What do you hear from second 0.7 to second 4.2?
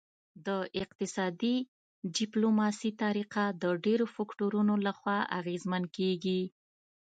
اقتصادي ډیپلوماسي طریقه د ډیرو